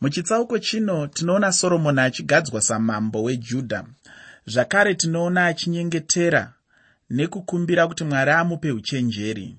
muchitsauko 0.00 0.58
chino 0.58 1.06
tinoona 1.06 1.52
soromoni 1.52 2.00
achigadzwa 2.00 2.60
samambo 2.60 3.22
wejudha. 3.22 3.84
Zvakare 4.46 4.94
tinoona 4.94 5.46
achinyengetera 5.46 6.52
nekukumbira 7.10 7.88
kuti 7.88 8.04
mwari 8.04 8.30
amupe 8.30 8.72
uchenjeri. 8.72 9.56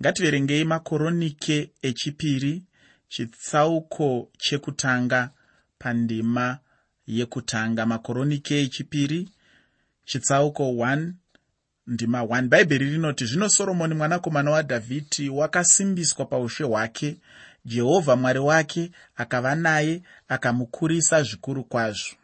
Ngativerengei 0.00 0.64
makoronike 0.64 1.70
echipiri 1.82 2.62
chitsauko 3.08 4.30
chekutanga 4.38 5.30
pandima 5.78 6.58
yekutanga. 7.06 7.86
Makoronike 7.86 8.62
echipiri 8.62 9.28
chitsauko 10.04 10.62
1 10.62 11.12
ndima 11.86 12.22
1 12.22 12.48
bhaibheri 12.48 12.90
rinoti 12.90 13.24
zvino 13.26 13.48
soromoni 13.48 13.94
mwanakomana 13.94 14.50
wadhavhidhi 14.50 15.28
wakasimbiswa 15.28 16.26
paushe 16.26 16.64
hwake 16.64 17.16
jehovha 17.68 18.16
mwari 18.16 18.38
wake 18.38 18.90
akava 19.16 19.54
naye 19.54 20.02
akamukurisa 20.28 21.22
zvikuru 21.22 21.64
kwazvo. 21.64 22.16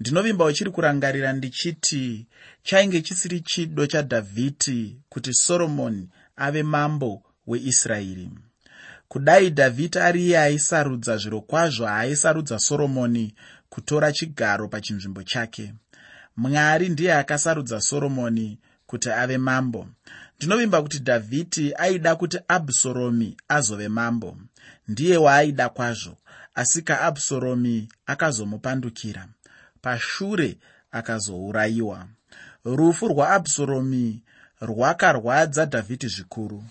Ndinovimba 0.00 0.44
uchiri 0.44 0.70
kurangarira 0.70 1.32
ndichiti 1.32 2.26
chainge 2.62 3.00
chisiri 3.02 3.40
chido 3.40 3.86
chadhavhidhi 3.86 5.00
kuti 5.08 5.34
soromoni 5.34 6.08
ave 6.36 6.62
mambo 6.62 7.22
weisraeri. 7.46 8.30
Kudai 9.08 9.50
dhavhidhi 9.50 9.98
ari 9.98 10.26
iye 10.26 10.38
aisarudza 10.38 11.16
zviro 11.16 11.40
kwazvo 11.40 11.86
haaisarudza 11.86 12.58
soromoni 12.58 13.34
kutora 13.68 14.12
chigaro 14.12 14.68
pachinzvimbo 14.68 15.22
chake. 15.22 15.74
Mwari 16.36 16.88
ndiye 16.88 17.14
akasarudza 17.14 17.80
soromoni 17.80 18.58
kuti 18.86 19.10
ave 19.10 19.38
mambo 19.38 19.86
ndinovimba 20.38 20.82
kuti 20.82 20.98
dhavhidhi 20.98 21.74
aida 21.76 22.16
kuti 22.16 22.38
abhusoromi 22.48 23.36
azove 23.48 23.88
mambo. 23.88 24.36
Ndiye 24.88 25.16
waaida 25.16 25.68
kwazvo 25.68 26.16
asi 26.54 26.82
kaabhusoromi 26.82 27.88
akazomupandukira 28.06 29.28
pashure 29.82 30.58
akazourayiwa. 30.90 32.06
Rufu 32.64 33.08
rwaabhusoromi 33.08 34.22
rwakarwadza 34.60 35.64
dhavhidhi 35.66 36.08
zvikuru. 36.08 36.64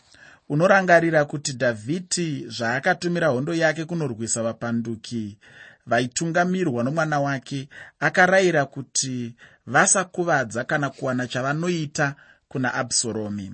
Unorangarira 0.49 1.25
kuti 1.25 1.53
dhavhidhi 1.53 2.45
zvaakatumira 2.49 3.27
hondo 3.27 3.53
yake 3.53 3.85
kunorwisa 3.85 4.43
vapanduki 4.43 5.37
vaitungamirirwa 5.87 6.83
nomwana 6.83 7.19
wake 7.19 7.69
akarayira 7.99 8.65
kuti 8.65 9.35
vasakuvadza 9.67 10.63
kana 10.63 10.89
kuwana 10.89 11.27
chavanoita 11.27 12.15
kuna 12.47 12.73
abhusaromi 12.73 13.51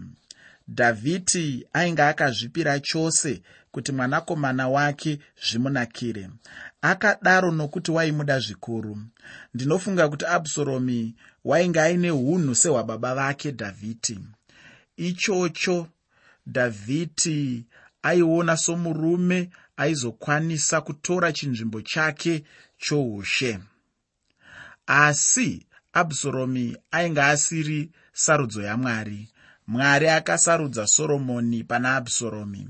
dhavhidhi 0.67 1.67
ainge 1.73 2.02
akazvipira 2.03 2.80
chose 2.80 3.41
kuti 3.72 3.91
mwanakomana 3.91 4.69
wake 4.69 5.19
zvimunakire. 5.49 6.30
Akadaro 6.81 7.52
nokuti 7.52 7.91
waimuda 7.91 8.39
zvikuru. 8.39 8.97
Ndinofunga 9.53 10.09
kuti 10.09 10.25
abhusaromi 10.25 11.16
wainge 11.45 11.81
aine 11.81 12.11
unhu 12.11 12.55
sehwababa 12.55 13.16
vake 13.16 13.52
dhavhidhi. 13.52 14.19
Ichocho 14.97 15.88
dhavhidhi 16.47 17.66
aiona 18.03 18.58
somurume 18.58 19.49
aizokwanisa 19.77 20.81
kutora 20.81 21.33
chinzvimbo 21.33 21.81
chake 21.81 22.44
choushe. 22.77 23.59
Asi 24.88 25.66
abhusaromi 25.94 26.77
ainge 26.91 27.21
asiri 27.21 27.91
sarudzo 28.14 28.61
yamwari. 28.61 29.30
Mwari 29.67 30.09
akasarudza 30.09 30.88
soromoni 30.88 31.64
pana 31.64 31.95
abhusaromi 31.95 32.67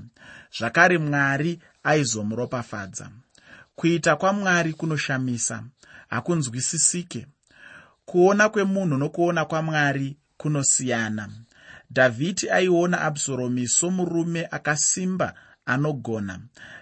zvakare 0.58 0.98
mwari 0.98 1.58
aizomuropafadza 1.82 3.10
kuita 3.76 4.16
kwamwari 4.16 4.72
kunoshamisa 4.72 5.64
hakunzwisisike. 6.08 7.26
Kuona 8.04 8.48
kwemunhu 8.48 8.96
nokuona 8.96 9.44
kwamwari 9.44 10.16
kunosiyana. 10.36 11.28
Dhavhidhi 11.90 12.50
aiona 12.50 13.00
abhusaromi 13.00 13.68
somurume 13.68 14.48
akasimba 14.50 15.34
anogona. 15.66 16.40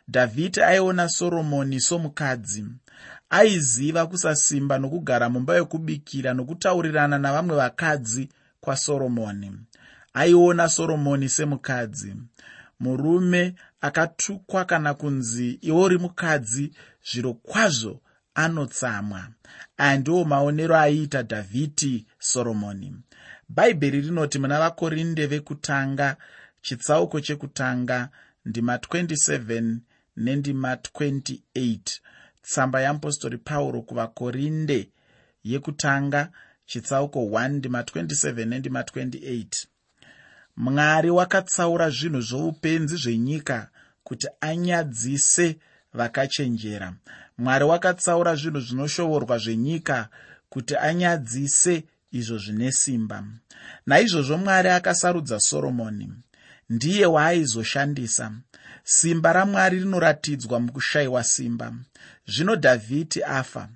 Dhavhidhi 0.08 0.62
aiona 0.62 1.08
soromoni 1.08 1.80
somukadzi. 1.80 2.64
Aiziva 3.30 4.06
kusasimba 4.06 4.78
nokugara 4.78 5.28
mumba 5.28 5.56
yokubikira 5.56 6.34
nokutaurirana 6.34 7.18
navamwe 7.18 7.56
vakadzi 7.56 8.28
kwasoromoni. 8.62 9.52
Aiona 10.14 10.68
soromoni 10.68 11.28
semukadzi. 11.28 12.14
Murume 12.80 13.54
akatukwa 13.80 14.64
kana 14.64 14.94
kunzi 14.94 15.50
iwori 15.50 15.98
mukadzi 15.98 16.72
zviro 17.10 17.34
kwazvo 17.34 18.00
anotsamwa. 18.34 19.28
Aya 19.76 19.96
ndiwo 19.98 20.24
maonero 20.24 20.76
aiita 20.76 21.22
dhavhidhi 21.22 22.06
soromoni. 22.18 22.96
Bhaibheri 23.48 24.00
rinoti 24.00 24.38
muna 24.38 24.58
vakorinde 24.58 25.26
vekutanga 25.26 26.16
chitsauko 26.62 27.20
chekutanga 27.20 28.08
ndima 28.44 28.76
27 28.76 29.76
nendima 30.16 30.74
28 30.74 31.78
tsamba 32.42 32.80
yeapostori 32.80 33.38
pauro 33.38 33.82
kuvakorinde 33.82 34.90
yekutanga 35.44 36.30
chitsauko 36.72 37.18
1 37.20 37.48
ndima 37.48 37.80
27 37.82 38.44
nendima 38.46 38.80
28 38.82 39.66
mwari 40.56 41.10
wakatsaura 41.10 41.90
zvinhu 41.90 42.20
zvoupenzi 42.20 42.96
zvenyika 42.96 43.68
kuti 44.04 44.26
anyadzise 44.40 45.56
vakachenjera. 45.98 46.88
Mwari 47.38 47.64
wakatsaura 47.64 48.34
zvinhu 48.40 48.60
zvinoshovorwa 48.60 49.38
zvenyika 49.38 50.08
kuti 50.48 50.76
anyadzise 50.76 51.84
izvo 52.18 52.38
zvine 52.38 52.72
simba. 52.72 53.24
Naizvozvo 53.86 54.36
mwari 54.38 54.68
akasarudza 54.68 55.40
soromoni. 55.40 56.12
Ndiye 56.70 57.06
waaizoshandisa. 57.06 58.32
Simba 58.84 59.32
ramwari 59.32 59.78
rinoratidzwa 59.78 60.60
mukushayiwa 60.60 61.24
simba. 61.24 61.72
Zvino 62.26 62.56
dhavhidhi 62.56 63.22
afa 63.22 63.68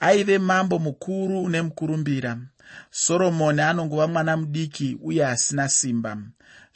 aive 0.00 0.38
mambo 0.38 0.78
mukuru 0.78 1.48
nemukurumbira 1.48 2.38
soromoni 2.90 3.60
anongova 3.60 4.06
mwana 4.06 4.36
mudiki 4.36 4.98
uye 5.02 5.26
asina 5.26 5.68
simba. 5.68 6.16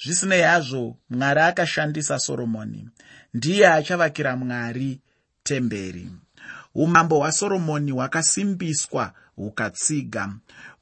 Zvisinei 0.04 0.42
hazvo 0.42 0.96
mwari 1.10 1.40
akashandisa 1.40 2.18
soromoni. 2.18 2.88
Ndiye 3.34 3.68
achavakira 3.68 4.36
mwari 4.36 5.00
temberi. 5.42 6.08
Umambo 6.74 7.16
hwasoromoni 7.18 7.90
hwakasimbiswa 7.92 9.12
hukatsiga. 9.36 10.32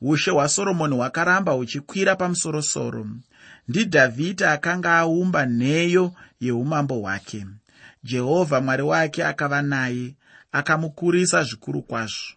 Ushe 0.01 0.31
hwasoromoni 0.31 0.97
hwakaramba 0.97 1.53
huchikwira 1.53 2.17
pamusorosoro. 2.17 3.07
Ndidhavhidhi 3.69 4.45
akanga 4.45 4.99
aumba 4.99 5.47
nheyo 5.47 6.13
yeumambo 6.41 6.95
hwake. 6.95 7.47
Jehovha 8.05 8.61
mwari 8.61 8.83
wake 8.83 9.25
akava 9.25 9.63
naye 9.63 10.15
akamukurisa 10.53 11.45
zvikuru 11.45 11.83
kwazvo. 11.83 12.35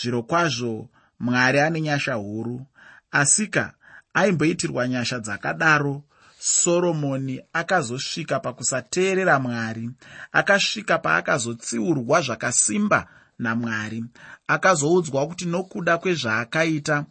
Zviro 0.00 0.22
kwazvo 0.22 0.88
mwari 1.20 1.60
ane 1.60 1.80
nyasha 1.80 2.14
huru 2.14 2.66
asika 3.10 3.72
aimboitirwa 4.14 4.88
nyasha 4.88 5.18
dzakadaro. 5.18 6.02
Soromoni 6.38 7.40
akazosvika 7.52 8.40
pakusateerera 8.40 9.38
mwari 9.38 9.90
akasvika 10.32 10.98
paakazotsiurwa 10.98 12.20
zvakasimba 12.20 13.08
namwari 13.38 14.04
akazoudzwa 14.46 15.26
kuti 15.26 15.46
nokuda 15.46 15.98
kwezvaakaita 15.98 17.04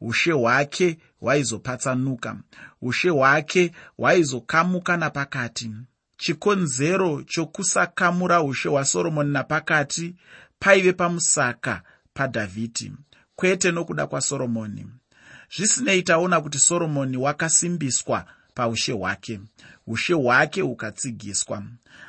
ushe 0.00 0.32
hwake 0.32 0.98
hwaizopatsanuka 1.20 2.36
ushe 2.82 3.08
hwake 3.10 3.72
hwaizokamuka 3.96 4.96
napakati 4.96 5.70
chikonzero 6.18 7.22
chokusakamura 7.22 8.42
ushe 8.42 8.68
hwasoromoni 8.68 9.32
napakati 9.32 10.14
paive 10.58 10.92
pamusaka 10.92 11.82
padhavhidhi 12.14 12.92
kwete 13.36 13.72
nokuda 13.72 14.06
kwasoromoni. 14.06 14.86
Zvisinei 15.56 16.02
taona 16.02 16.40
kuti 16.40 16.58
soromoni 16.58 17.16
wakasimbiswa 17.16 18.24
paushe 18.54 18.92
hwake 18.92 19.40
ushe 19.86 20.14
hwake 20.14 20.60
hukatsigiswa. 20.60 21.62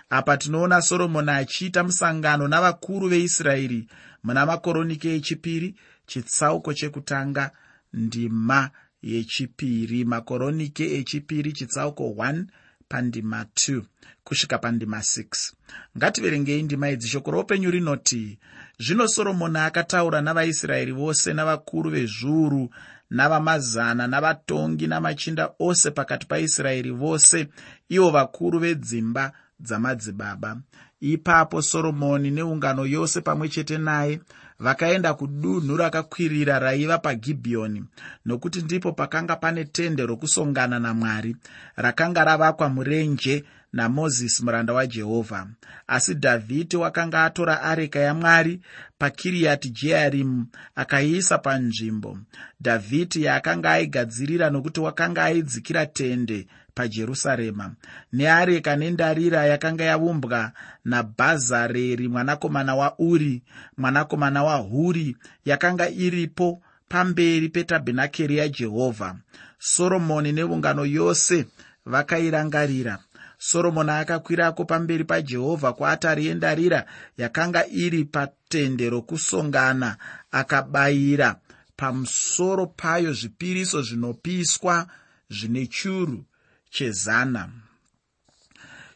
Apa 0.09 0.37
tinoona 0.37 0.81
soromoni 0.81 1.29
achiita 1.31 1.83
musangano 1.83 2.47
navakuru 2.47 3.07
veisraeri 3.07 3.87
muna 4.23 4.45
makoronike 4.45 5.15
echipiri 5.15 5.75
chitsauko 6.05 6.73
chekutanga 6.73 7.51
ndima 7.93 8.69
yechipiri 9.01 10.05
makoronike 10.05 10.97
echipiri 10.97 11.53
chitsauko 11.53 12.03
1 12.03 12.43
pandima 12.89 13.43
2 13.43 13.81
kusvika 14.23 14.57
pandima 14.57 14.97
6 14.97 15.53
ngativerengei 15.97 16.63
ndima 16.63 16.89
idzi 16.89 17.07
shoko 17.07 17.31
roupenyu 17.31 17.71
rinoti 17.71 18.37
zvino 18.79 19.07
soromoni 19.07 19.57
akataura 19.57 20.21
navaisraeri 20.21 20.91
vose 20.91 21.33
navakuru 21.33 21.89
vezviuru 21.89 22.69
navamazana 23.09 24.07
navatongi 24.07 24.87
namachinda 24.87 25.49
ose 25.59 25.91
pakati 25.91 26.25
paisraeri 26.27 26.91
vose 26.91 27.47
ivo 27.89 28.09
vakuru 28.11 28.59
vedzimba 28.59 29.31
dzamadzibaba. 29.59 30.57
Ipapo 31.01 31.61
soromoni 31.61 32.31
neungano 32.31 32.85
yose 32.85 33.21
pamwe 33.21 33.49
chete 33.49 33.77
naye 33.77 34.19
vakaenda 34.59 35.13
kudunhu 35.13 35.77
rakakwirira 35.77 36.59
raiva 36.59 36.97
pagibhiyoni 36.97 37.83
nokuti 38.25 38.61
ndipo 38.61 38.91
pakanga 38.91 39.35
pane 39.35 39.65
tende 39.65 40.05
rokusongana 40.05 40.79
namwari 40.79 41.35
rakanga 41.75 42.23
ravakwa 42.23 42.69
murenje 42.69 43.43
namozisi 43.73 44.43
muranda 44.43 44.73
wajehovha. 44.73 45.47
Asi 45.87 46.13
dhavhidhi 46.13 46.77
wakanga 46.77 47.23
atora 47.23 47.61
areka 47.61 47.99
yamwari 47.99 48.61
pakiriyati 48.97 49.69
jearimu 49.69 50.45
akaiisa 50.75 51.37
panzvimbo. 51.37 52.17
Dhavhidhi 52.61 53.23
yaakanga 53.23 53.71
aigadzirira 53.71 54.49
nokuti 54.49 54.79
wakanga 54.79 55.23
aidzikira 55.23 55.85
tende 55.85 56.47
pajerusarema. 56.79 57.75
Neareka 58.13 58.75
nendarira 58.75 59.45
yakanga 59.45 59.83
yaumbwa 59.83 60.51
nabhazareri 60.85 62.07
mwanakomana 62.07 62.75
wauri 62.75 63.43
mwanakomana 63.77 64.43
wahuri 64.43 65.17
yakanga 65.45 65.89
iripo 65.89 66.61
pamberi 66.89 67.49
petabhenakeri 67.49 68.37
yajehovha 68.37 69.15
soromoni 69.59 70.31
neungano 70.31 70.85
yose 70.85 71.45
vakairangarira. 71.85 72.99
Soromoni 73.37 73.91
akakwirako 73.91 74.65
pamberi 74.65 75.03
pajehovha 75.03 75.73
kuatari 75.73 76.25
yendarira 76.25 76.85
yakanga 77.17 77.67
iri 77.67 78.05
patende 78.05 78.89
rokusongana 78.89 79.97
akabayira. 80.31 81.35
Pamusoro 81.75 82.67
payo 82.67 83.13
zvipiriso 83.13 83.81
zvinopiswa 83.81 84.87
zvine 85.29 85.67
churu 85.67 86.25
chezana. 86.69 87.49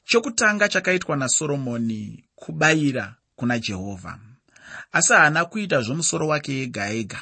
Chokutanga 0.05 0.67
chakaitwa 0.69 1.15
nasoromoni 1.17 2.23
kubayira 2.35 3.15
kuna 3.35 3.59
jehovha 3.59 4.19
asi 4.91 5.13
haana 5.13 5.45
kuita 5.45 5.81
zvomusoro 5.81 6.27
wake 6.27 6.61
ega 6.63 6.89
ega 6.89 7.21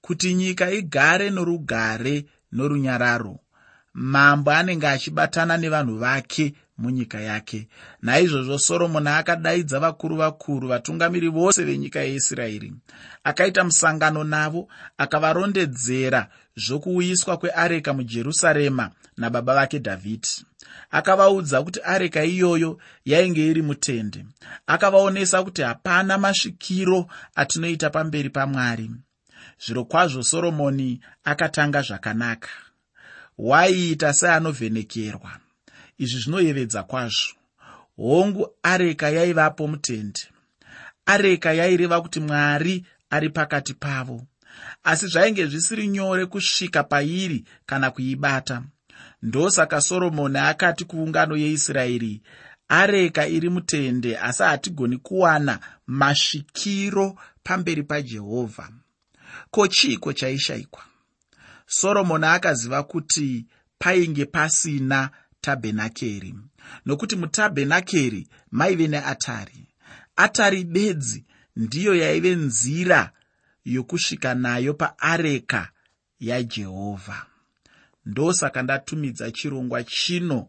kuti 0.00 0.34
nyika 0.34 0.70
igare 0.70 1.30
norugare 1.30 2.24
norunyararo 2.52 3.38
mambo 3.94 4.50
anenge 4.50 4.88
achibatana 4.88 5.56
nevanhu 5.56 5.98
vake 5.98 6.54
munyika 6.78 7.20
yake. 7.20 7.68
Naizvozvo 8.02 8.58
soromoni 8.58 9.08
akadaidza 9.08 9.80
vakuru 9.80 10.16
vakuru 10.16 10.68
vatungamiri 10.68 11.28
vose 11.28 11.64
venyika 11.64 12.00
yeisraeri. 12.00 12.72
Akaita 13.24 13.64
musangano 13.64 14.24
navo 14.24 14.68
akavarondedzera 14.98 16.28
zvokuuyiswa 16.56 17.36
kweareka 17.36 17.92
mujerusarema 17.92 18.90
nababa 19.16 19.54
vake 19.54 19.78
dhavhidhi 19.78 20.44
akavaudza 20.90 21.62
kuti 21.62 21.80
areka 21.84 22.24
iyoyo 22.24 22.78
yainge 23.04 23.46
iri 23.50 23.62
mutende. 23.62 24.26
Akavaonesa 24.66 25.42
kuti 25.42 25.62
hapana 25.62 26.18
masvikiro 26.18 27.06
atinoita 27.34 27.90
pamberi 27.90 28.30
pamwari. 28.30 28.90
Zviro 29.64 29.84
kwazvo 29.84 30.22
soromoni 30.22 31.00
akatanga 31.24 31.82
zvakanaka. 31.82 32.48
Waiita 33.38 34.12
seanovhenekerwa. 34.12 35.30
Izvi 35.98 36.20
zvinoyevedza 36.20 36.82
kwazvo. 36.82 37.34
Hongu 37.96 38.48
areka 38.62 39.10
yaivapo 39.10 39.66
mutende. 39.66 40.20
Areka 41.06 41.52
yaireva 41.52 42.00
kuti 42.00 42.20
mwari 42.20 42.86
ari 43.10 43.30
pakati 43.30 43.74
pavo 43.74 44.26
asi 44.82 45.06
zvainge 45.06 45.46
zvisiri 45.46 45.88
nyore 45.88 46.26
kusvika 46.26 46.84
pairi 46.84 47.44
kana 47.66 47.90
kuibata. 47.90 48.62
Ndosaka 49.22 49.80
soromoni 49.80 50.38
akati 50.38 50.84
kuungano 50.84 51.36
yeisraeri 51.36 52.22
areka 52.68 53.26
iri 53.26 53.48
mutende 53.50 54.18
asi 54.18 54.42
hatigoni 54.42 54.96
kuwana 54.98 55.60
masvikiro 55.86 57.18
pamberi 57.42 57.82
pajehovha. 57.82 58.68
Ko 59.50 59.66
chiiko 59.68 60.12
chaishayikwa? 60.12 60.82
Soromoni 61.66 62.26
akaziva 62.26 62.82
kuti 62.82 63.46
painge 63.78 64.24
pasina 64.24 65.10
tabhenakeri 65.40 66.34
nokuti 66.86 67.16
mutabhenakeri 67.16 68.28
maive 68.50 68.88
neatari. 68.88 69.68
Atari 70.16 70.64
bedzi 70.64 71.24
ndiyo 71.56 71.94
yaive 71.94 72.34
nzira 72.34 73.10
yokusvika 73.64 74.34
nayo 74.34 74.74
paareka 74.74 75.70
yajehovha 76.20 77.26
ndosaka 78.06 78.62
ndatumidza 78.62 79.30
chirongwa 79.30 79.84
chino 79.84 80.48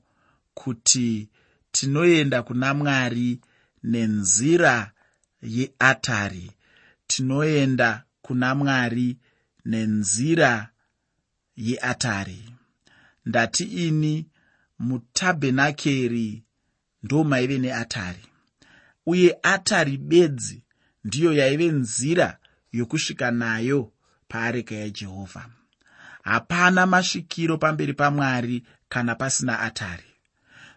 kuti 0.54 1.30
tinoenda 1.72 2.44
kuna 2.44 2.74
mwari 2.74 3.40
nenzira 3.84 4.92
yeatari. 5.42 6.52
Tinoenda 7.08 8.04
kuna 8.22 8.56
mwari 8.56 9.18
nenzira 9.66 10.70
yeatari. 11.56 12.50
Ndati 13.26 13.64
ini 13.64 14.26
mutabhenakeri 14.80 16.44
ndo 17.04 17.24
maive 17.24 17.58
neatari. 17.60 18.26
Uye 19.06 19.38
atari 19.44 19.98
bedzi 19.98 20.64
ndiyo 21.04 21.34
yaive 21.34 21.68
nzira 21.68 22.38
yokusvika 22.74 23.32
nayo 23.32 23.92
paareka 24.28 24.76
yajehovha 24.76 25.50
hapana 26.24 26.86
masvikiro 26.86 27.58
pamberi 27.58 27.94
pamwari 27.94 28.64
kana 28.90 29.16
pasina 29.16 29.60
atari. 29.60 30.04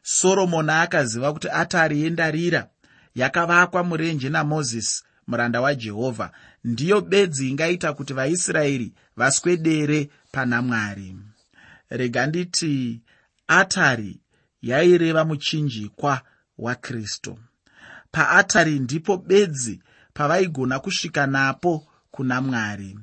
Soromoni 0.02 0.70
akaziva 0.70 1.32
kuti 1.32 1.48
atari 1.50 2.02
yendarira 2.02 2.68
yakavakwa 3.14 3.84
murenje 3.84 4.28
namozisi 4.28 5.02
muranda 5.26 5.60
wajehovha 5.60 6.32
ndiyo 6.64 7.00
bedzi 7.00 7.48
ingaita 7.50 7.92
kuti 7.92 8.12
vaisraeri 8.14 8.92
vaswedere 9.16 10.10
pana 10.32 10.62
mwari. 10.62 11.16
Rega 11.90 12.26
nditi 12.26 13.02
atari 13.48 14.20
yaireva 14.62 15.24
muchinjikwa 15.24 16.22
wakristu 16.58 17.38
paatari 18.10 18.78
ndipo 18.78 19.16
bedzi 19.16 19.82
pavaigona 20.14 20.78
kusvika 20.78 21.26
napo 21.26 21.85
kuna 22.16 22.40
mwari 22.40 22.98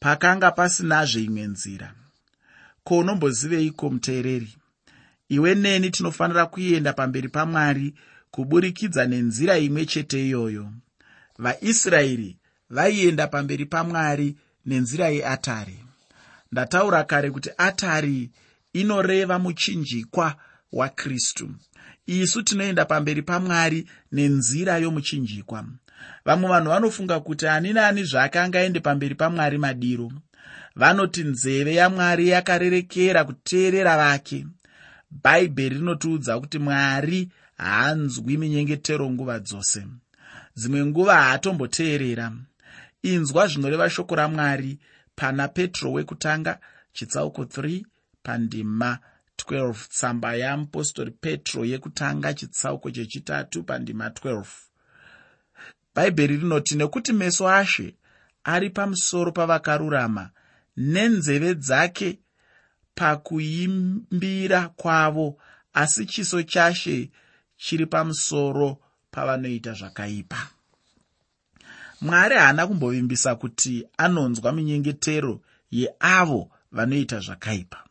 pakanga 0.00 0.50
pasinazve 0.50 1.22
imwe 1.28 1.42
nzira. 1.46 1.88
Ko 2.84 2.98
unomboziveiko 2.98 3.90
muteereri? 3.90 4.56
Iwe 5.28 5.54
neni 5.54 5.90
tinofanira 5.90 6.46
kuenda 6.46 6.92
pamberi 6.92 7.28
pamwari 7.28 7.94
kuburikidza 8.30 9.06
nenzira 9.06 9.58
imwe 9.58 9.86
chete 9.86 10.26
iyoyo. 10.26 10.72
Vaisraeri 11.38 12.36
vaienda 12.70 13.26
pamberi 13.26 13.66
pamwari 13.66 14.36
nenzira 14.66 15.08
yeatari. 15.08 15.78
Ndataura 16.52 17.04
kare 17.04 17.30
kuti 17.30 17.50
atari 17.58 18.30
inoreva 18.72 19.38
muchinjikwa 19.38 20.36
wakristu 20.72 21.50
isu 22.06 22.42
tinoenda 22.42 22.84
pamberi 22.84 23.22
pamwari 23.22 23.86
nenzira 24.12 24.78
yomuchinjikwa 24.78 25.64
vamwe 26.24 26.48
vanhu 26.48 26.68
vanofunga 26.70 27.20
kuti 27.20 27.46
ani 27.46 27.72
naani 27.72 28.04
zvake 28.04 28.38
angaende 28.40 28.80
pamberi 28.80 29.14
pamwari 29.14 29.58
madiro 29.58 30.12
vanoti 30.76 31.24
nzeve 31.24 31.74
yamwari 31.74 32.28
yakarerekera 32.28 33.24
kuteerera 33.24 33.96
vake. 33.96 34.46
Bhaibheri 35.10 35.74
rinotiudza 35.76 36.40
kuti 36.40 36.58
mwari 36.58 37.28
haanzwi 37.56 38.36
minyengetero 38.36 39.10
nguva 39.10 39.38
dzose. 39.38 39.86
Dzimwe 40.56 40.86
nguva 40.86 41.14
haatomboteerera. 41.14 42.32
Inzwa 43.02 43.46
zvinoreva 43.46 43.90
shoko 43.90 44.14
ramwari 44.14 44.78
pana 45.16 45.48
petro 45.48 45.92
wekutanga 45.92 46.58
chitsauko 46.92 47.42
3 47.42 47.84
pandima 48.22 48.98
12 49.36 49.74
tsamba 49.88 50.34
yamupostori 50.34 51.10
petro 51.10 51.64
yekutanga 51.64 52.34
chitsauko 52.34 52.90
chechitatu 52.90 53.62
pandima 53.62 54.08
12 54.08 54.44
bhaibheri 55.94 56.36
rinoti 56.36 56.74
nekuti 56.76 57.12
meso 57.12 57.48
ashe 57.48 57.94
ari 58.44 58.70
pamusoro 58.70 59.32
pavakarurama 59.32 60.30
nenzeve 60.76 61.54
dzake 61.54 62.18
pakuimbira 62.94 64.68
kwavo 64.68 65.38
asi 65.72 66.06
chiso 66.06 66.42
chashe 66.42 67.10
chiri 67.56 67.86
pamusoro 67.86 68.78
pavanoita 69.10 69.72
zvakaipa. 69.72 70.48
Mwari 72.00 72.36
haana 72.36 72.66
kumbovimbisa 72.66 73.34
kuti 73.34 73.86
anonzwa 73.96 74.52
minyengetero 74.52 75.40
yeavo 75.70 76.50
vanoita 76.72 77.20
zvakaipa. 77.20 77.84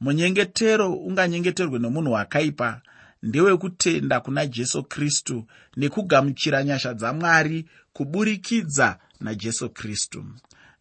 Munyengetero 0.00 0.92
unganyengeterwe 0.92 1.78
nomunhu 1.78 2.12
wakaipa 2.12 2.82
ndewekutenda 3.22 4.20
kuna 4.20 4.46
jesu 4.46 4.82
kristu 4.84 5.46
nekugamuchira 5.76 6.64
nyasha 6.64 6.94
dzamwari 6.94 7.66
kuburikidza 7.92 8.98
najesu 9.20 9.70
kristu. 9.70 10.24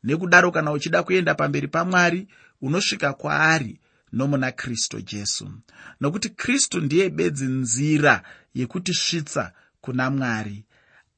Nekudaro 0.03 0.51
kana 0.51 0.72
uchida 0.72 1.03
kuenda 1.03 1.36
pamberi 1.36 1.67
pamwari 1.67 2.27
unosvika 2.62 3.13
kwaari 3.13 3.79
nomuna 4.13 4.51
kristu 4.51 5.01
jesu. 5.01 5.51
Nokuti 6.01 6.29
kristu 6.29 6.81
ndiye 6.81 7.10
bedzi 7.10 7.46
nzira 7.46 8.24
yekutisvitsa 8.53 9.51
kuna 9.81 10.10
mwari. 10.10 10.65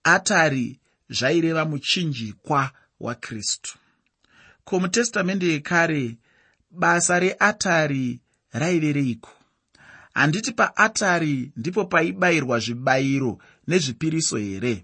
Atari 0.03 0.79
zvaireva 1.09 1.65
muchinjikwa 1.65 2.71
wakristu 2.99 3.77
ko 4.63 4.79
mutestamende 4.79 5.47
yekare 5.47 6.17
basa 6.71 7.19
reatari 7.19 8.19
raive 8.51 8.93
reiko 8.93 9.29
handiti 10.13 10.51
paatari 10.51 11.51
ndipo 11.57 11.85
paibayirwa 11.85 12.59
zvibayiro 12.59 13.37
nezvipiriso 13.67 14.37
here? 14.37 14.83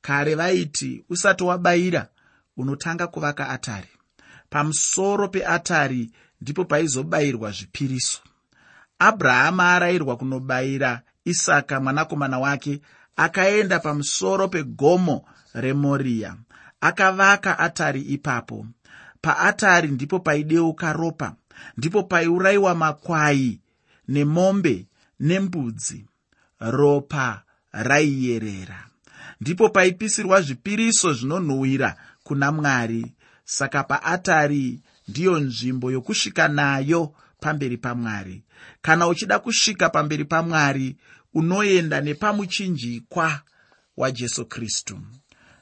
Kare 0.00 0.34
vaiti 0.34 1.04
usati 1.08 1.44
wabayira 1.44 2.08
unotanga 2.56 3.06
kuvaka 3.06 3.48
atari. 3.48 3.88
Pamusoro 4.50 5.28
peatari 5.28 6.10
ndipo 6.40 6.64
paizobayirwa 6.64 7.50
zvipiriso. 7.50 8.20
Abrahama 8.98 9.74
arayirwa 9.74 10.16
kunobayira 10.16 11.02
isaka 11.24 11.80
mwanakomana 11.80 12.38
wake 12.38 12.80
akaenda 13.16 13.78
pamusoro 13.80 14.48
pegomo 14.48 15.24
remoriya 15.54 16.36
akavaka 16.80 17.58
atari 17.58 18.00
ipapo. 18.02 18.66
Paatari 19.20 19.88
ndipo 19.88 20.20
paideuka 20.20 20.92
ropa 20.92 21.34
ndipo 21.76 22.02
paiurayiwa 22.02 22.74
makwai 22.74 23.60
nemombe 24.08 24.86
nembudzi 25.20 26.04
ropa 26.60 27.42
raiyerera. 27.72 28.86
Ndipo 29.40 29.68
paipisirwa 29.68 30.40
zvipiriso 30.42 31.12
zvinonhuhwira 31.12 31.96
kuna 32.22 32.52
mwari. 32.52 33.12
Saka 33.44 33.84
paatari 33.84 34.80
ndiyo 35.08 35.38
nzvimbo 35.40 35.90
yokusvika 35.90 36.48
nayo 36.48 37.14
pamberi 37.40 37.76
pamwari. 37.76 38.42
Kana 38.82 39.08
uchida 39.08 39.38
kusvika 39.38 39.88
pamberi 39.88 40.24
pamwari 40.24 40.96
unoenda 41.34 42.00
nepamuchinjikwa 42.00 43.40
wajesu 43.96 44.46
kristu. 44.46 45.00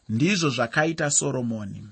Ndizvo 0.09 0.49
zvakaita 0.51 1.11
soromoni. 1.11 1.89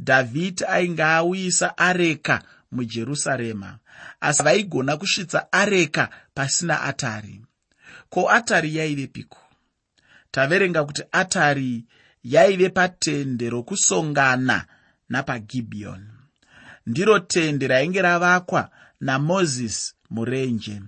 Dhavhidhi 0.00 0.64
ainge 0.64 1.02
auyisa 1.02 1.78
areka 1.78 2.42
mujerusarema 2.72 3.78
asi 4.20 4.42
vaigona 4.42 4.96
kusvitsa 4.96 5.52
areka 5.52 6.08
pasina 6.34 6.82
atari. 6.82 7.42
Ko 8.10 8.30
atari 8.30 8.76
yaive 8.76 9.06
piko? 9.06 9.38
Taverenga 10.30 10.84
kuti 10.84 11.02
atari 11.12 11.84
yaive 12.24 12.68
patende 12.68 13.50
rokusongana 13.50 14.66
napagibhiyoni 15.08 16.06
ndiro 16.86 17.18
tende 17.18 17.66
rainge 17.68 18.02
ravakwa 18.02 18.70
namozisi 19.00 19.94
murenje. 20.10 20.82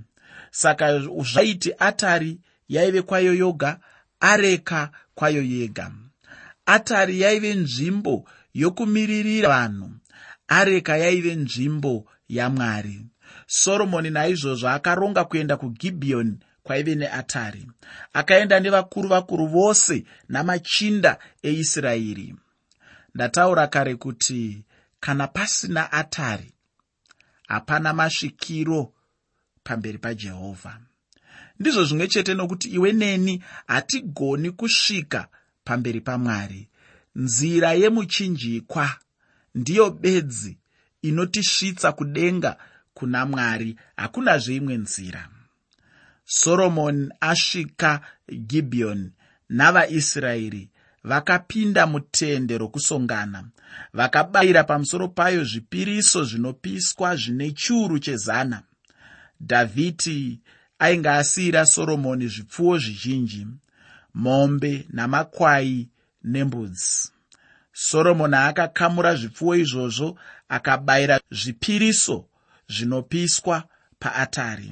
Saka 0.50 0.98
zvaiti 1.00 1.72
atari 1.78 2.40
yaive 2.68 3.02
kwayo 3.02 3.34
yoga 3.34 3.80
areka 4.20 4.90
kwayo 5.14 5.42
yega. 5.42 5.92
Atari 6.66 7.20
yaive 7.20 7.54
nzvimbo 7.54 8.28
yokumiririra 8.54 9.48
vanhu 9.48 9.90
areka 10.48 10.96
yaive 10.96 11.34
nzvimbo 11.34 12.06
yamwari. 12.36 12.96
Soromoni 13.46 14.10
naizvozvo 14.10 14.68
akaronga 14.68 15.24
kuenda 15.24 15.56
kugibhiyoni 15.56 16.36
kwaive 16.62 16.94
neatari 16.94 17.66
akaenda 18.12 18.60
nevakuru 18.60 19.08
vakuru 19.08 19.46
vose 19.46 20.04
namachinda 20.28 21.18
eisraeri. 21.42 22.34
Ndataura 23.14 23.66
kare 23.66 23.94
kuti 23.94 24.64
kana 25.00 25.26
pasina 25.26 25.92
atari 25.92 26.52
hapana 27.48 27.92
masvikiro 27.92 28.92
pamberi 29.64 29.98
pajehovha 29.98 30.78
ndizvo 31.60 31.84
zvimwe 31.84 32.08
chete 32.08 32.34
nokuti 32.34 32.68
iwe 32.68 32.92
neni 32.92 33.42
hatigoni 33.66 34.50
kusvika 34.50 35.28
pamberi 35.64 36.00
pamwari. 36.00 36.68
Nzira 37.16 37.72
yemuchinjikwa 37.72 38.90
ndiyo 39.54 39.90
bedzi 39.90 40.58
inotisvitsa 41.02 41.92
kudenga 41.92 42.56
kuna 42.94 43.26
mwari 43.26 43.76
hakunazve 43.96 44.56
imwe 44.56 44.76
nzira. 44.76 45.28
Soromoni 46.24 47.08
asvika 47.20 48.00
gibhiyoni 48.46 49.10
navaisraeri 49.48 50.68
vakapinda 51.04 51.86
mutende 51.86 52.58
rokusongana 52.58 53.44
vakabayira 53.92 54.64
pamusoro 54.64 55.08
payo 55.08 55.44
zvipiriso 55.44 56.24
zvinopiswa 56.24 57.16
zvine 57.16 57.50
chiuru 57.50 57.98
chezana. 57.98 58.62
Dhavhidhi 59.40 60.40
ainge 60.78 61.08
asiyira 61.08 61.66
soromoni 61.66 62.28
zvipfuwo 62.28 62.78
zvizhinji 62.78 63.46
mombe 64.14 64.86
namakwai 64.90 65.88
nembudzi. 66.24 67.12
Soromoni 67.72 68.36
akakamura 68.36 69.14
zvipfuwo 69.14 69.54
izvozvo 69.56 70.18
akabayira 70.56 71.16
zvipiriso 71.30 72.18
zvinopiswa 72.74 73.56
paatari 73.98 74.70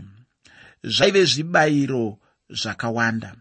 zvaive 0.84 1.25
zvibayiro 1.25 2.18
zvakawanda. 2.60 3.37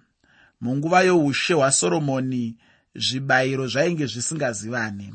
Munguva 0.62 1.01
youshe 1.01 1.53
hwasoromoni 1.53 2.58
zvibayiro 2.96 3.67
zvainge 3.67 4.05
zvisingazivani. 4.05 5.13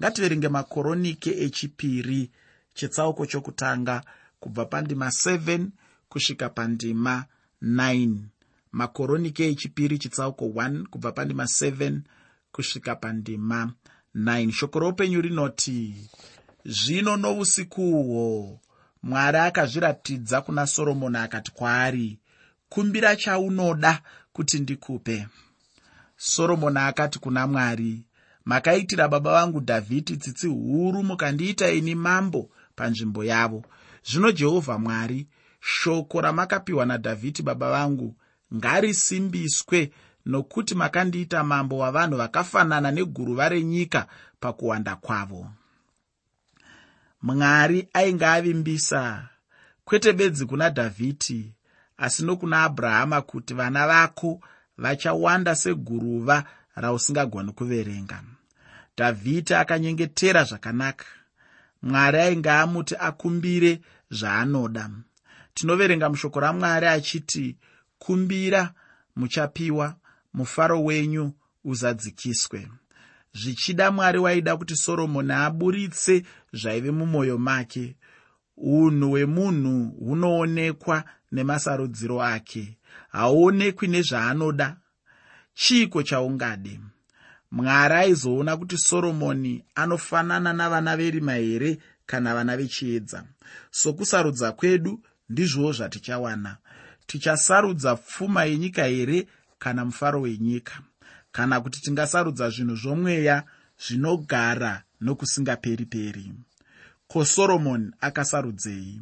Ngativerenge 0.00 0.48
makoronike 0.48 1.30
echipiri 1.44 2.30
chetsauko 2.74 3.26
chokutanga 3.26 4.02
kubva 4.40 4.64
pandima 4.64 5.06
7 5.06 5.66
kusvika 6.08 6.48
pandima 6.48 7.24
9 7.62 8.16
makoronike 8.72 9.48
echipiri 9.48 9.98
chitsauko 9.98 10.44
1 10.44 10.86
kubva 10.86 11.12
pandima 11.12 11.44
7 11.44 12.00
kusvika 12.52 12.96
pandima 12.96 13.72
9 14.14 14.52
shoko 14.52 14.78
roupenyu 14.78 15.20
rinoti 15.20 16.08
zvino 16.68 17.16
nousikuhwo 17.16 18.60
mwari 19.02 19.38
akazviratidza 19.38 20.40
kuna 20.40 20.66
soromoni 20.66 21.16
akati 21.16 21.50
kwaari 21.52 22.18
kumbira 22.68 23.16
chaunoda 23.16 24.02
kuti 24.32 24.58
ndikupe. 24.58 25.26
Soromoni 26.16 26.78
akati 26.78 27.18
kuna 27.18 27.46
mwari 27.46 28.02
makaitira 28.44 29.08
baba 29.08 29.32
vangu 29.32 29.60
dhavhidhi 29.60 30.16
tsitsi 30.16 30.46
huru 30.46 31.02
mukandiita 31.02 31.70
ini 31.70 31.94
mambo 31.94 32.50
panzvimbo 32.76 33.24
yavo. 33.24 33.64
Zvino 34.04 34.32
jehovha 34.32 34.78
mwari 34.78 35.26
shoko 35.60 36.20
ramakapiwa 36.20 36.86
nadhavhidhi 36.86 37.42
baba 37.42 37.70
vangu 37.70 38.14
ngarisimbiswe 38.54 39.92
nokuti 40.26 40.74
makandiita 40.74 41.44
mambo 41.44 41.78
wavanhu 41.78 42.16
vakafanana 42.16 42.90
neguruva 42.90 43.48
renyika 43.48 44.06
pakuwanda 44.40 44.96
kwavo 44.96 45.50
mwari 47.22 47.88
ainge 47.92 48.26
avimbisa. 48.26 49.28
Kwete 49.84 50.12
bedzi 50.12 50.46
kuna 50.46 50.70
dhavhidhi 50.70 51.54
asi 51.96 52.24
nokuna 52.24 52.62
abrahama 52.62 53.22
kuti 53.22 53.54
vana 53.54 53.86
vako 53.86 54.40
vachawanda 54.78 55.54
seguruva 55.54 56.44
rausingagoni 56.74 57.52
kuverenga. 57.52 58.22
Dhavhidhi 58.96 59.54
akanyengetera 59.54 60.44
zvakanaka. 60.44 61.04
Mwari 61.82 62.18
ainge 62.18 62.50
amuti 62.50 62.96
akumbire 62.98 63.80
zvaanoda. 64.10 64.90
Tinoverenga 65.54 66.08
mushoko 66.08 66.40
ramwari 66.40 66.86
achiti 66.86 67.56
kumbira 67.98 68.72
muchapiwa 69.16 69.94
mufaro 70.34 70.84
wenyu 70.84 71.32
uzadzikiswe 71.64 72.68
zvichida 73.36 73.90
mwari 73.90 74.18
waida 74.18 74.56
kuti 74.56 74.76
soromoni 74.76 75.32
aburitse 75.32 76.22
zvaive 76.52 76.90
mumwoyo 76.90 77.38
make. 77.38 77.96
Unhu 78.56 79.10
hwemunhu 79.10 79.90
hunoonekwa 80.04 81.04
nemasarudziro 81.32 82.22
ake 82.22 82.78
hauonekwi 83.08 83.88
nezvaanoda. 83.88 84.76
Chiiko 85.54 86.02
chaungade? 86.02 86.80
Mwari 87.50 87.94
aizoona 87.94 88.56
kuti 88.56 88.78
soromoni 88.78 89.64
anofanana 89.74 90.52
navana 90.52 90.96
verima 90.96 91.34
here 91.34 91.78
kana 92.06 92.34
vana 92.34 92.56
vechiedza? 92.56 93.24
Sokusarudza 93.70 94.52
kwedu 94.52 95.00
ndizvowo 95.28 95.72
zvatichawana. 95.72 96.56
Tichasarudza 97.06 97.96
pfuma 97.96 98.44
yenyika 98.44 98.84
here 98.84 99.26
kana 99.58 99.84
mufaro 99.84 100.20
wenyika 100.20 100.82
kana 101.36 101.60
kuti 101.60 101.80
tingasarudza 101.80 102.50
zvinhu 102.50 102.76
zvomweya 102.76 103.36
zvinogara 103.84 104.82
nokusingaperi-peri. 105.00 106.32
Ko 107.08 107.24
soromoni 107.24 107.92
akasarudzei? 108.00 109.00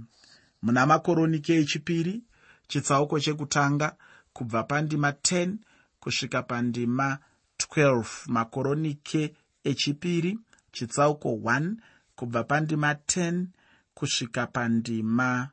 Muna 0.62 0.86
makoronike 0.86 1.54
echipiri 1.62 2.22
chitsauko 2.68 3.20
chekutanga 3.20 3.96
kubva 4.32 4.62
pandima 4.62 5.10
10 5.10 5.56
kusvika 6.00 6.42
pandima 6.42 7.18
12 7.58 8.04
makoronike 8.26 9.34
echipiri 9.64 10.38
chitsauko 10.72 11.28
1 11.28 11.74
kubva 12.16 12.44
pandima 12.44 12.92
10 12.92 13.46
kusvika 13.94 14.46
pandima 14.46 15.50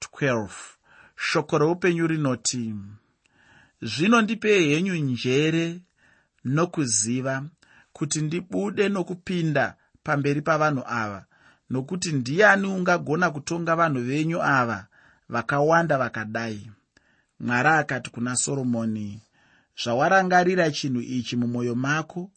12 0.00 0.48
shoko 1.16 1.58
reupenyu 1.58 2.06
rinoti 2.06 2.74
zvino 3.82 4.22
ndipei 4.22 4.68
henyu 4.68 4.94
njere 4.94 5.85
nokuziva 6.46 7.42
kuti 7.92 8.20
ndibude 8.22 8.88
nokupinda 8.88 9.74
pamberi 10.02 10.42
pavanhu 10.42 10.82
ava 10.86 11.24
nokuti 11.70 12.12
ndiani 12.12 12.66
ungagona 12.66 13.30
kutonga 13.30 13.76
vanhu 13.76 14.00
venyu 14.08 14.42
ava 14.42 14.86
vakawanda 15.28 15.98
vakadai? 15.98 16.70
Mwari 17.40 17.68
akati 17.68 18.10
kuna 18.10 18.36
soromoni 18.36 19.22
zvawarangarira 19.82 20.70
chinhu 20.70 21.00
ichi 21.00 21.36
mumwoyo 21.36 21.74
mako 21.74 22.30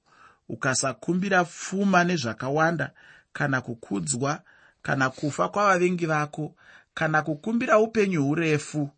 ukasakumbira 0.49 1.43
pfuma 1.45 2.03
nezvakawanda 2.03 2.91
kana 3.33 3.61
kukudzwa 3.61 4.41
kana 4.81 5.09
kufa 5.09 5.49
kwavavengi 5.49 6.05
vako 6.05 6.55
kana 6.93 7.21
kukumbira 7.21 7.79
upenyu 7.79 8.23
hurefu. 8.23 8.89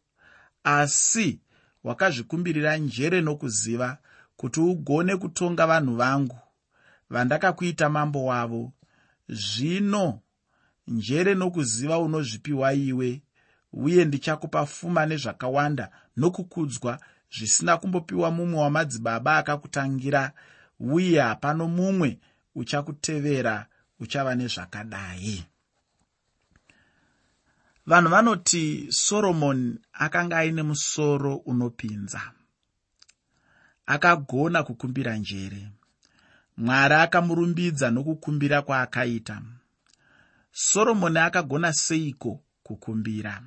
Asi 0.63 1.39
wakazvikumbirira 1.83 2.77
njere 2.77 3.21
nokuziva 3.21 3.97
kuti 4.41 4.60
ugone 4.60 5.17
kutonga 5.17 5.67
vanhu 5.67 5.95
vangu. 5.95 6.39
Vandakakuita 7.10 7.89
mambo 7.89 8.25
wavo 8.25 8.74
zvino 9.29 10.19
njere 10.88 11.36
nokuziva 11.36 12.00
unozvipiwa 12.00 12.74
iwe 12.74 13.21
uye 13.74 14.05
ndichakupa 14.05 14.65
pfuma 14.65 15.05
nezvakawanda 15.05 15.91
nokukudzwa 16.17 17.00
zvisina 17.36 17.77
kumbopiwa 17.77 18.31
mumwe 18.31 18.60
wamadzibaba 18.60 19.38
akakutangira 19.38 20.31
uye 20.79 21.21
hapano 21.21 21.67
mumwe 21.67 22.19
uchakutevera 22.55 23.65
uchava 24.00 24.36
nezvakadai. 24.36 25.45
Vanhu 27.86 28.10
vanoti 28.10 28.88
soromoni 28.89 29.79
akanga 29.93 30.38
aine 30.38 30.63
musoro 30.63 31.36
unopinza 31.36 32.21
akagona 33.85 34.63
kukumbira 34.63 35.17
njere. 35.17 35.67
Mwari 36.57 36.93
akamurumbidza 36.95 37.91
nokukumbira 37.91 38.61
kwaakaita. 38.61 39.41
Soromoni 40.51 41.19
akagona 41.19 41.73
seiko 41.73 42.43
kukumbira? 42.63 43.43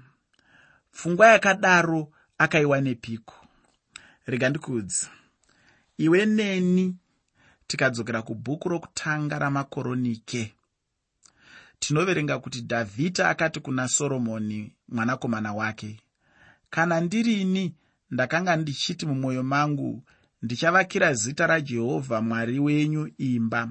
Pfungwa 0.92 1.26
yakadaro 1.28 2.12
akaiwa 2.38 2.80
nepiko. 2.80 3.34
Rega 4.26 4.48
ndikuudza 4.50 5.06
iwe 5.98 6.26
neni 6.26 6.96
tikadzokera 7.66 8.22
kubhuku 8.22 8.68
rokutanga 8.68 9.38
ramakoronike. 9.38 10.54
Tinoverenga 11.78 12.38
kuti 12.38 12.60
dhavhidha 12.60 13.28
akati 13.28 13.60
kuna 13.60 13.88
soromoni 13.88 14.72
mwanakomana 14.88 15.52
wake 15.54 16.00
kana 16.70 17.00
ndirini 17.00 17.74
ndakanga 18.10 18.56
ndichiti 18.56 19.06
mumwoyo 19.06 19.42
mangu 19.42 20.02
ndichavakira 20.44 21.14
zita 21.14 21.46
rajehovha 21.46 22.20
mwari 22.22 22.58
wenyu 22.58 23.10
imba. 23.18 23.70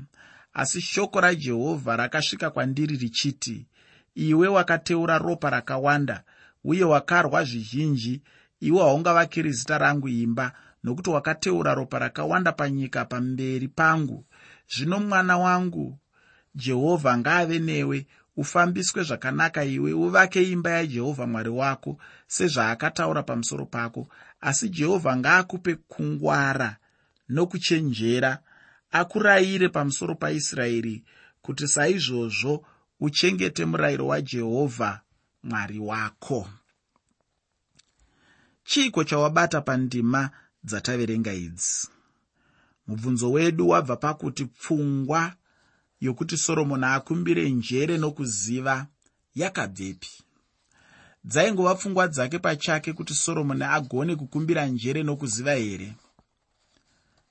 Asi 0.53 0.81
shoko 0.81 1.21
rajehovha 1.21 1.95
rakasvika 1.95 2.49
kwandiri 2.49 2.97
richiti 2.97 3.67
iwe 4.15 4.47
wakateura 4.47 5.17
ropa 5.17 5.49
rakawanda 5.49 6.23
uye 6.63 6.83
wakarwa 6.83 7.43
zvizhinji. 7.43 8.21
Iwe 8.59 8.79
haungavakiri 8.79 9.51
zita 9.51 9.77
rangu 9.77 10.07
imba 10.09 10.51
nokuti 10.83 11.09
wakateura 11.09 11.73
ropa 11.73 11.99
rakawanda 11.99 12.51
panyika 12.51 13.05
pamberi 13.05 13.67
pangu. 13.67 14.25
Zvino 14.75 14.99
mwana 14.99 15.37
wangu 15.37 15.99
jehovha 16.55 17.17
ngaave 17.17 17.59
newe. 17.59 18.07
Ufambiswe 18.37 19.03
zvakanaka 19.03 19.63
iwe 19.65 19.93
uvake 19.93 20.43
imba 20.51 20.69
yajehovha 20.69 21.27
mwari 21.27 21.49
wako 21.49 21.97
sezvaakataura 22.27 23.23
pamusoro 23.23 23.65
pako 23.65 24.07
asi 24.49 24.69
jehovha 24.69 25.17
ngaakupe 25.17 25.75
kungwara 25.75 26.77
nokuchenjera 27.29 28.31
akurayire 28.99 29.69
pamusoro 29.69 30.15
paisraeri 30.15 31.03
kuti 31.41 31.67
saizvozvo 31.67 32.65
uchengete 32.99 33.65
murayiro 33.65 34.07
wajehovha 34.07 35.01
mwari 35.43 35.79
wako. 35.79 36.49
Chiiko 38.63 39.03
chawabata 39.03 39.61
pandima 39.61 40.29
dzataverenga 40.63 41.33
idzi? 41.33 41.87
Mubvunzo 42.87 43.31
wedu 43.31 43.69
wabva 43.69 43.95
pakuti 43.95 44.45
pfungwa 44.45 45.35
yokuti 46.01 46.37
soromoni 46.37 46.85
akumbire 46.85 47.49
njere 47.49 47.97
nokuziva 47.97 48.87
yakabvepi 49.35 50.23
dzaingova 51.25 51.75
pfungwa 51.75 52.07
dzake 52.07 52.39
pachake 52.39 52.93
kuti 52.93 53.13
soromoni 53.13 53.63
agone 53.63 54.15
kukumbira 54.15 54.65
njere 54.65 55.03
nokuziva 55.03 55.53
here? 55.53 55.93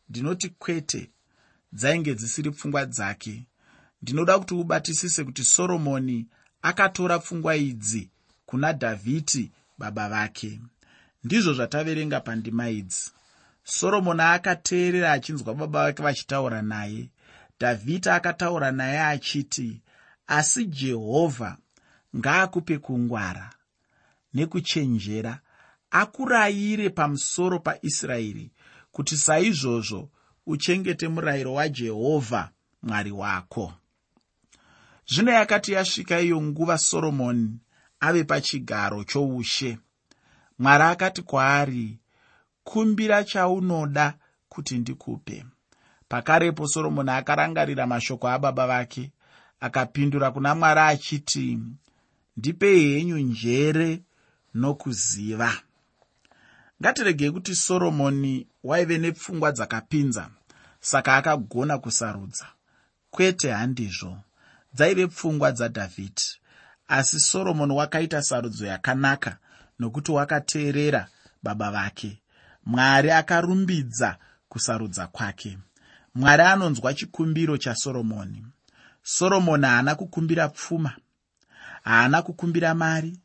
Ndinoti 0.08 0.48
kwete 0.48 1.10
dzainge 1.72 2.14
dzisiri 2.14 2.50
pfungwa 2.50 2.86
dzake. 2.86 3.46
Ndinoda 4.02 4.38
kuti 4.38 4.54
ubatisise 4.54 5.24
kuti 5.24 5.44
soromoni 5.44 6.26
akatora 6.62 7.18
pfungwa 7.18 7.56
idzi 7.56 8.10
kuna 8.46 8.72
dhavhidhi 8.72 9.50
baba 9.78 10.08
vake. 10.08 10.60
Ndizvo 11.24 11.52
zvataverenga 11.54 12.20
pandima 12.20 12.70
idzi. 12.70 13.10
Soromoni 13.64 14.22
akateerera 14.22 15.12
achinzwa 15.12 15.54
baba 15.54 15.84
vake 15.84 16.02
vachitaura 16.02 16.62
naye. 16.62 17.08
Dhavhidhi 17.60 18.08
akataura 18.08 18.72
naye 18.72 19.00
achiti 19.00 19.80
asi 20.26 20.64
jehovha 20.66 21.56
ngaakupe 22.16 22.78
kungwara 22.78 23.52
nekuchenjera 24.34 25.40
akurayire 25.90 26.90
pamusoro 26.90 27.58
paisraeri 27.58 28.50
kuti 28.92 29.16
saizvozvo 29.16 30.10
uchengete 30.46 31.08
murayiro 31.08 31.54
wajehovha 31.54 32.50
mwari 32.82 33.10
wako. 33.12 33.72
Zvino 35.06 35.32
yakati 35.32 35.72
yasvika 35.72 36.20
iyo 36.20 36.42
nguva 36.42 36.78
soromoni 36.78 37.58
ave 38.00 38.24
pachigaro 38.24 39.04
choushe 39.04 39.78
mwari 40.58 40.84
akati 40.84 41.22
kwaari 41.22 41.98
kumbira 42.64 43.24
chaunoda 43.24 44.14
kuti 44.48 44.78
ndikupe. 44.78 45.44
Pakarepo 46.08 46.68
soromoni 46.68 47.10
akarangarira 47.10 47.86
mashoko 47.86 48.28
ababa 48.28 48.66
vake 48.66 49.10
akapindura 49.60 50.30
kuna 50.30 50.54
mwari 50.54 50.80
achiti 50.80 51.58
ndipei 52.36 52.90
henyu 52.94 53.18
njere 53.18 54.02
nokuziva. 54.54 55.52
Ngatiregei 56.82 57.30
kuti 57.30 57.54
soromoni 57.54 58.46
waive 58.64 58.98
nepfungwa 58.98 59.52
dzakapinza 59.52 60.30
saka 60.80 61.16
akagona 61.16 61.78
kusarudza. 61.78 62.46
Kwete 63.10 63.50
handizvo 63.52 64.18
dzaive 64.74 65.06
pfungwa 65.06 65.52
dzadhavhidhi. 65.52 66.38
Asi 66.88 67.20
soromoni 67.20 67.72
wakaita 67.72 68.22
sarudzo 68.22 68.66
yakanaka 68.66 69.38
nokuti 69.78 70.12
wakateerera 70.12 71.08
baba 71.42 71.70
vake. 71.70 72.22
Mwari 72.64 73.10
akarumbidza 73.10 74.18
kusarudza 74.48 75.06
kwake. 75.06 75.58
Mwari 76.14 76.42
anonzwa 76.42 76.94
chikumbiro 76.94 77.56
chasoromoni 77.58 78.46
soromoni 79.02 79.66
haana 79.66 79.94
kukumbira 79.94 80.48
pfuma 80.48 80.96
haana 81.84 82.22
kukumbira 82.22 82.74
mari 82.74 83.18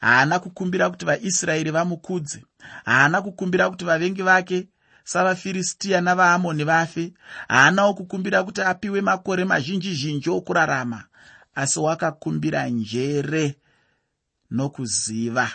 haana 0.00 0.38
kukumbira 0.38 0.90
kuti 0.90 1.04
vaisraeri 1.04 1.70
vamukudze. 1.70 2.44
Haana 2.84 3.22
kukumbira 3.22 3.70
kuti 3.70 3.84
vavengi 3.84 4.22
vake 4.22 4.68
savafiristiya 5.04 6.00
navaamoni 6.00 6.64
vafe. 6.64 7.12
Haanawo 7.48 7.94
kukumbira 7.94 8.44
kuti 8.44 8.60
apiwe 8.62 9.00
makore 9.00 9.44
mazhinji 9.44 9.94
zhinji 9.94 10.30
okurarama. 10.30 11.04
Asi 11.54 11.78
wakakumbira 11.80 12.68
njere 12.68 13.56
nokuziva 14.50 15.50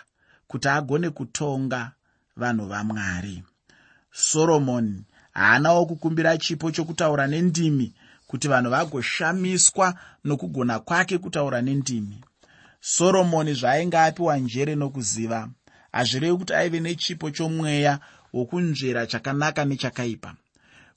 kuti 0.48 0.68
agone 0.70 1.10
kutonga 1.10 1.92
vanhu 2.36 2.66
vamwari. 2.68 3.44
Soromoni 4.12 5.04
haanawo 5.34 5.86
kukumbira 5.86 6.38
chipo 6.38 6.72
chokutaura 6.72 7.28
nendimi 7.28 7.94
kuti 8.28 8.48
vanhu 8.48 8.70
vagoshamiswa 8.70 9.96
nokugona 10.24 10.80
kwake 10.80 11.18
kutaura 11.18 11.62
nendimi 11.62 12.24
soromoni 12.82 13.54
zvaainge 13.54 13.98
apiwa 13.98 14.38
njere 14.38 14.76
nokuziva 14.76 15.50
hazvirevi 15.92 16.38
kuti 16.38 16.54
aive 16.54 16.80
nechipo 16.80 17.32
chomweya 17.32 18.00
wokunzvera 18.34 19.08
chakanaka 19.08 19.66
nechakaipa. 19.66 20.36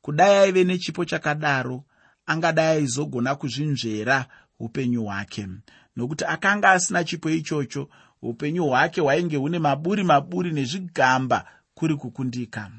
Kudai 0.03 0.37
aive 0.37 0.65
nechipo 0.65 1.05
chakadaro 1.05 1.85
angadai 2.27 2.77
aizogona 2.77 3.35
kuzvinzvera 3.35 4.27
upenyu 4.59 5.05
hwake. 5.05 5.49
Nokuti 5.97 6.25
akanga 6.25 6.71
asina 6.71 7.05
chipo 7.05 7.31
ichocho 7.31 7.89
upenyu 8.23 8.67
hwake 8.67 9.01
hwainge 9.01 9.37
hune 9.37 9.59
maburi 9.59 10.05
maburi 10.05 10.51
nezvigamba 10.53 11.47
kuri 11.75 11.97
kukundika. 11.97 12.71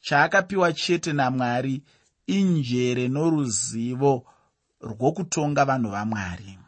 Chaakapiwa 0.00 0.72
chete 0.72 1.12
namwari 1.12 1.82
injere 2.26 3.08
noruzivo 3.08 4.26
rwokutonga 4.80 5.64
vanhu 5.64 5.90
vamwari 5.90 6.59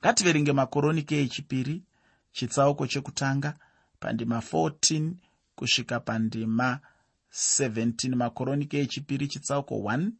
ngativerenge 0.00 0.52
makoronike 0.52 1.22
echipiri 1.22 1.82
chitsauko 2.32 2.86
chekutanga 2.86 3.54
pandima 4.00 4.38
14 4.38 5.10
kusvika 5.56 6.00
pandima 6.00 6.80
17 7.32 8.14
makoronike 8.14 8.80
echipiri 8.80 9.28
chitsauko 9.28 9.74
1 9.74 10.10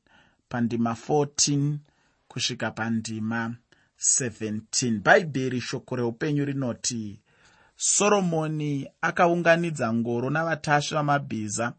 pandima 0.49 0.97
14 1.09 1.77
kusvika 2.29 2.71
pandima 2.71 3.55
17 3.99 5.01
bhaibheri 5.01 5.61
shoko 5.61 5.97
reupenyu 5.97 6.45
rinoti 6.45 7.21
soromoni 7.77 8.89
akaunganidza 9.01 9.93
ngoro 9.93 10.31
navatasvi 10.31 10.95
vamabhiza 10.95 11.73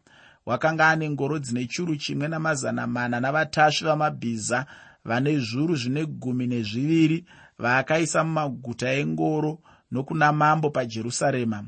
wakanga 0.45 0.88
ane 0.89 1.10
ngoro 1.10 1.39
dzine 1.39 1.65
churu 1.65 1.95
chimwe 1.95 2.27
namazana 2.27 2.88
mana 2.88 3.19
navatasvi 3.19 3.86
vamabhiza 3.86 4.65
vane 5.05 5.39
zvuru 5.39 5.75
zvine 5.75 6.05
gumi 6.05 6.47
nezviviri 6.47 7.25
vaakaisa 7.59 8.23
mumaguta 8.23 8.91
engoro 8.91 9.59
nokuna 9.91 10.31
mambo 10.31 10.69
pajerusarema. 10.69 11.63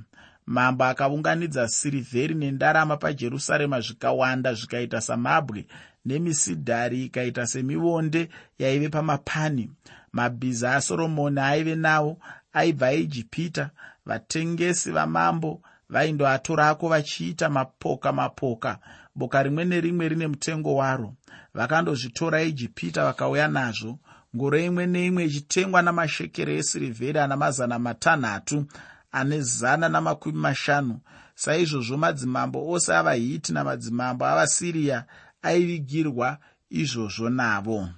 Mambo 0.45 0.83
akaunganidza 0.83 1.67
sirivheri 1.67 2.35
nendarama 2.35 2.97
pajerusarema 2.97 3.81
zvikawanda 3.81 4.53
zvikaita 4.53 5.01
samabwe 5.01 5.67
nemisidhari 6.05 7.05
ikaita 7.05 7.47
semivonde 7.47 8.29
yaive 8.59 8.89
pamapani. 8.89 9.71
Mabhiza 10.11 10.75
asoromoni 10.75 11.39
aive 11.39 11.75
nawo 11.75 12.17
aibva 12.53 12.91
ijipita 12.93 13.69
vatengesi 14.05 14.91
vamambo 14.91 15.61
vaindoatorako 15.89 16.87
vachiita 16.87 17.49
mapoka 17.49 18.11
mapoka. 18.11 18.79
Boka 19.15 19.43
rimwe 19.43 19.65
nerimwe 19.65 20.09
rine 20.09 20.27
mutengo 20.27 20.75
waro. 20.75 21.13
Vakandozvitora 21.53 22.41
ijipita 22.41 23.03
vakauya 23.05 23.47
nazvo 23.47 23.99
ngoro 24.35 24.59
imwe 24.59 24.85
neimwe 24.85 25.25
ichitengwa 25.25 25.81
namashekere 25.81 26.57
esirivheri 26.57 27.19
ana 27.19 27.37
mazana 27.37 27.79
matanhatu 27.79 28.65
ane 29.11 29.41
zana 29.41 29.89
namakumi 29.89 30.37
mashanu. 30.37 30.99
Saizvozvo 31.35 31.97
madzimambo 31.97 32.69
ose 32.71 32.95
avahiti 32.95 33.53
namadzimambo 33.53 34.25
avasiriya 34.25 35.05
aivigirwa 35.41 36.37
izvozvo 36.69 37.29
navo. 37.29 37.89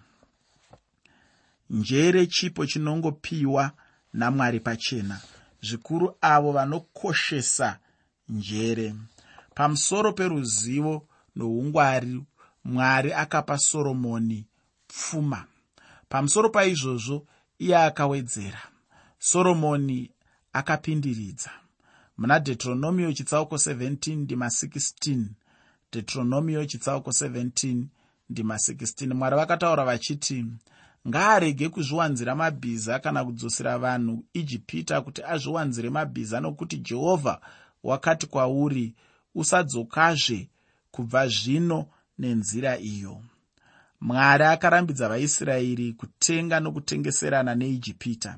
Njere 1.70 2.28
chipo 2.28 2.65
chinongopiwa 2.65 3.72
namwari 4.13 4.60
pachena. 4.60 5.20
Zvikuru 5.62 6.15
avo 6.22 6.52
vanokoshesa 6.52 7.80
njere. 8.30 8.96
Pamusoro 9.56 10.13
peruzivo 10.13 11.08
noungwari 11.36 12.24
mwari 12.63 13.13
akapa 13.13 13.58
soromoni 13.58 14.46
pfuma 14.88 15.46
pamusoro 16.12 16.50
paizvozvo 16.50 17.26
iye 17.60 17.78
akawedzera. 17.78 18.62
Soromoni 19.19 20.12
akapindiridza. 20.54 21.52
Muna 22.17 22.39
deuteronomio 22.39 23.13
chitsauko 23.13 23.56
17 23.56 24.15
ndima 24.15 24.45
16 24.45 25.26
deuteronomio 25.91 26.65
chitsauko 26.65 27.10
17 27.10 27.84
ndima 28.30 28.56
16 28.56 29.13
mwari 29.13 29.36
vakataura 29.36 29.86
vachiti 29.86 30.45
ngaarege 31.08 31.69
kuzviwanzira 31.69 32.36
mabhiza 32.36 33.00
kana 33.00 33.26
kudzosera 33.26 33.78
vanhu 33.78 34.24
ijipita 34.34 35.02
kuti 35.02 35.24
azviwanzire 35.24 35.89
mabhiza 35.89 36.39
nokuti 36.39 36.78
jehovha 36.78 37.41
wakati 37.84 38.28
kwauri 38.28 38.93
usadzokazve 39.36 40.50
kubva 40.91 41.28
zvino 41.28 41.86
nenzira 42.19 42.78
iyo 42.78 43.21
mwari 44.02 44.44
akarambidza 44.44 45.10
vaisraeri 45.10 45.94
kutenga 45.94 46.60
nokutengeserana 46.60 47.56
neijipita. 47.56 48.38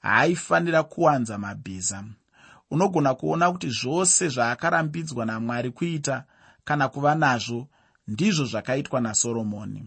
Haaifanira 0.00 0.82
kuwanza 0.82 1.38
mabhiza. 1.38 2.04
Unogona 2.70 3.14
kuona 3.14 3.52
kuti 3.52 3.70
zvose 3.70 4.28
zvaakarambidzwa 4.28 5.26
namwari 5.26 5.70
kuita 5.70 6.24
kana 6.64 6.88
kuva 6.88 7.14
nazvo 7.14 7.68
ndizvo 8.08 8.44
zvakaitwa 8.44 9.00
nasoromoni. 9.00 9.84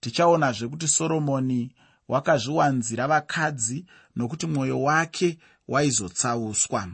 Tichaonazve 0.00 0.68
kuti 0.68 0.88
soromoni 0.88 1.72
wakazviwanzira 2.08 3.08
vakadzi 3.08 3.86
nokuti 4.16 4.46
mwoyo 4.46 4.82
wake 4.82 5.38
waizotsauswa. 5.68 6.88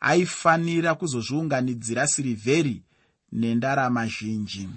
Aifanira 0.00 0.94
kuzozviunganidzira 0.94 2.06
sirivheri 2.06 2.82
nendarama 3.32 4.06
zhinji 4.06 4.68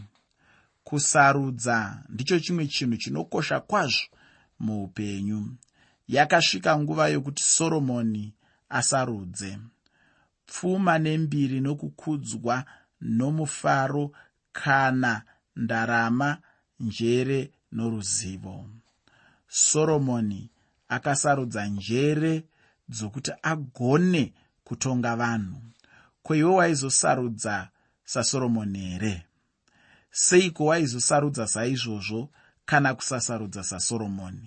kusarudza. 0.94 2.04
Ndicho 2.10 2.40
chimwe 2.40 2.68
chinhu 2.68 2.98
chinokosha 2.98 3.60
kwazvo 3.60 4.08
muupenyu. 4.60 5.42
Yakasvika 6.08 6.80
nguva 6.80 7.08
yokuti 7.08 7.44
soromoni 7.44 8.34
asarudze. 8.70 9.60
Pfuma 10.48 11.00
nembiri 11.00 11.60
nokukudzwa 11.62 12.66
nomufaro 13.02 14.12
kana 14.52 15.22
ndarama 15.56 16.38
njere 16.80 17.52
noruzivo. 17.72 18.66
Soromoni 19.48 20.50
akasarudza 20.88 21.66
njere 21.68 22.44
dzokuti 22.90 23.32
agone 23.42 24.34
kutonga 24.64 25.16
vanhu. 25.16 25.62
Kweiwe 26.24 26.52
waizosarudza 26.56 27.70
sasoromoni 28.06 28.80
here 28.80 29.26
seiko 30.16 30.66
waizosarudza 30.70 31.46
saizvozvo 31.48 32.22
kana 32.66 32.90
kusasarudza 32.98 33.64
sasoromoni 33.64 34.46